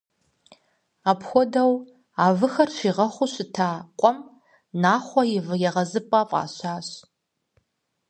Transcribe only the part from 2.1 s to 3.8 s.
а выхэр щигъэхъуу щыта